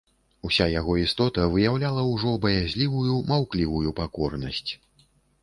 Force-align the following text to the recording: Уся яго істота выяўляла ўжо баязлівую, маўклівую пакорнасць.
Уся 0.47 0.65
яго 0.79 0.95
істота 1.01 1.45
выяўляла 1.55 2.07
ўжо 2.13 2.33
баязлівую, 2.47 3.19
маўклівую 3.29 3.95
пакорнасць. 4.03 4.71